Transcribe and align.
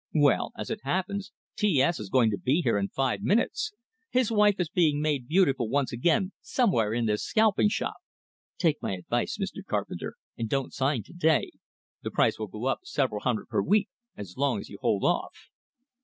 Well, 0.15 0.51
as 0.57 0.71
it 0.71 0.79
happens, 0.81 1.31
T 1.55 1.79
S 1.79 1.99
is 1.99 2.09
going 2.09 2.31
to 2.31 2.37
be 2.39 2.61
here 2.63 2.75
in 2.79 2.87
five 2.89 3.21
minutes 3.21 3.71
his 4.09 4.31
wife 4.31 4.55
is 4.59 4.67
being 4.67 4.99
made 4.99 5.27
beautiful 5.27 5.69
once 5.69 5.91
again 5.93 6.31
somewhere 6.41 6.91
in 6.91 7.05
this 7.05 7.23
scalping 7.23 7.69
shop. 7.69 7.97
Take 8.57 8.81
my 8.81 8.95
advice, 8.95 9.37
Mr. 9.39 9.63
Carpenter, 9.63 10.15
and 10.35 10.49
don't 10.49 10.73
sign 10.73 11.03
today 11.03 11.51
the 12.01 12.09
price 12.09 12.39
will 12.39 12.47
go 12.47 12.65
up 12.65 12.79
several 12.81 13.21
hundred 13.21 13.47
per 13.49 13.61
week 13.61 13.89
as 14.17 14.35
long 14.37 14.59
as 14.59 14.69
you 14.69 14.79
hold 14.81 15.03
off." 15.03 15.35